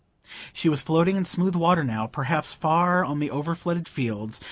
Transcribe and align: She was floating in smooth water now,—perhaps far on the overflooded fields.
She 0.51 0.67
was 0.67 0.81
floating 0.81 1.15
in 1.15 1.25
smooth 1.25 1.53
water 1.55 1.83
now,—perhaps 1.83 2.55
far 2.55 3.05
on 3.05 3.19
the 3.19 3.29
overflooded 3.29 3.87
fields. 3.87 4.39